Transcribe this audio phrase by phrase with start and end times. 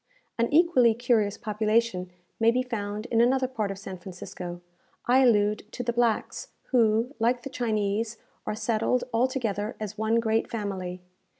[0.39, 2.09] An equally curious population
[2.39, 4.59] may be found in another part of San Francisco.
[5.05, 8.17] I allude to the blacks, who, like the Chinese,
[8.47, 11.03] are settled altogether as one great family.